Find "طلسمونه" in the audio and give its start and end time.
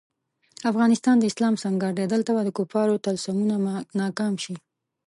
3.05-3.55